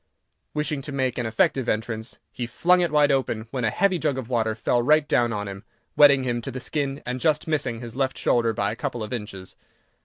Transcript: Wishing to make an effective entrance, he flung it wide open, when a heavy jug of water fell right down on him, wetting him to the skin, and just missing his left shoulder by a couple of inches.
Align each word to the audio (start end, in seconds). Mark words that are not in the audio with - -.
Wishing 0.55 0.81
to 0.81 0.91
make 0.91 1.19
an 1.19 1.27
effective 1.27 1.69
entrance, 1.69 2.17
he 2.31 2.47
flung 2.47 2.81
it 2.81 2.89
wide 2.89 3.11
open, 3.11 3.47
when 3.51 3.63
a 3.63 3.69
heavy 3.69 3.99
jug 3.99 4.17
of 4.17 4.29
water 4.29 4.55
fell 4.55 4.81
right 4.81 5.07
down 5.07 5.31
on 5.31 5.47
him, 5.47 5.63
wetting 5.95 6.23
him 6.23 6.41
to 6.41 6.49
the 6.49 6.59
skin, 6.59 7.03
and 7.05 7.19
just 7.19 7.47
missing 7.47 7.81
his 7.81 7.95
left 7.95 8.17
shoulder 8.17 8.51
by 8.51 8.71
a 8.71 8.75
couple 8.75 9.03
of 9.03 9.13
inches. 9.13 9.55